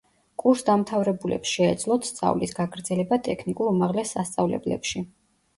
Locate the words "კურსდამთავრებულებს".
0.43-1.51